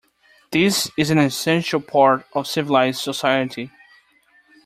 [0.51, 3.69] This is an essential part of civilized society.